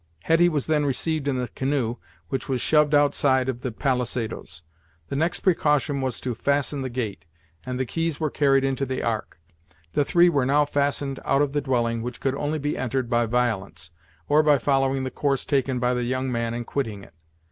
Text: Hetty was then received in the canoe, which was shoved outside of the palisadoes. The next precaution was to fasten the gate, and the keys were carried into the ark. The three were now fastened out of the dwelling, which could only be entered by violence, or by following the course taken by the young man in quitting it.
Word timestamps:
Hetty 0.23 0.49
was 0.49 0.65
then 0.65 0.83
received 0.83 1.27
in 1.27 1.37
the 1.37 1.49
canoe, 1.49 1.97
which 2.29 2.49
was 2.49 2.59
shoved 2.59 2.95
outside 2.95 3.47
of 3.47 3.61
the 3.61 3.71
palisadoes. 3.71 4.63
The 5.09 5.15
next 5.15 5.41
precaution 5.41 6.01
was 6.01 6.19
to 6.21 6.33
fasten 6.33 6.81
the 6.81 6.89
gate, 6.89 7.23
and 7.67 7.79
the 7.79 7.85
keys 7.85 8.19
were 8.19 8.31
carried 8.31 8.63
into 8.63 8.83
the 8.83 9.03
ark. 9.03 9.39
The 9.93 10.03
three 10.03 10.27
were 10.27 10.43
now 10.47 10.65
fastened 10.65 11.19
out 11.23 11.43
of 11.43 11.53
the 11.53 11.61
dwelling, 11.61 12.01
which 12.01 12.19
could 12.19 12.33
only 12.33 12.57
be 12.57 12.75
entered 12.79 13.11
by 13.11 13.27
violence, 13.27 13.91
or 14.27 14.41
by 14.41 14.57
following 14.57 15.03
the 15.03 15.11
course 15.11 15.45
taken 15.45 15.77
by 15.77 15.93
the 15.93 16.03
young 16.03 16.31
man 16.31 16.55
in 16.55 16.63
quitting 16.65 17.03
it. 17.03 17.13